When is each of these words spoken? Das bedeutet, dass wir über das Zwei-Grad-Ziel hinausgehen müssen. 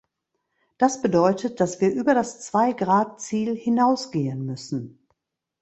Das 0.79 1.03
bedeutet, 1.03 1.59
dass 1.59 1.79
wir 1.79 1.93
über 1.93 2.15
das 2.15 2.41
Zwei-Grad-Ziel 2.41 3.55
hinausgehen 3.55 4.43
müssen. 4.47 5.05